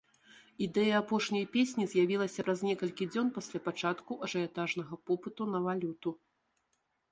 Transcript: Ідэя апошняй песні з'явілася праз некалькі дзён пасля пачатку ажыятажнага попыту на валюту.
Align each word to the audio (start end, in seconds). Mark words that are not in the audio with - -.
Ідэя 0.67 0.93
апошняй 1.01 1.45
песні 1.55 1.85
з'явілася 1.91 2.45
праз 2.47 2.63
некалькі 2.69 3.09
дзён 3.13 3.27
пасля 3.37 3.63
пачатку 3.67 4.19
ажыятажнага 4.31 4.93
попыту 5.11 5.51
на 5.55 5.59
валюту. 5.71 6.09